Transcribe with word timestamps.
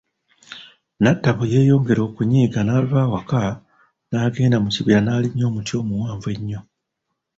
Natabo 1.03 1.43
yeyongera 1.53 2.01
okunyiiga 2.07 2.59
naava 2.63 2.97
awaka 3.05 3.41
n'agenda 4.09 4.57
mu 4.63 4.69
kibiira 4.75 4.99
naalinnya 5.03 5.45
omuti 5.49 5.71
omuwanvu 5.81 6.27
ennyo. 6.35 6.61